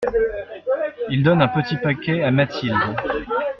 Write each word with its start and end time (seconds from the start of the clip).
Il 1.11 1.21
donne 1.21 1.43
un 1.43 1.47
petit 1.47 1.75
paquet 1.77 2.23
à 2.23 2.31
Mathilde. 2.31 2.75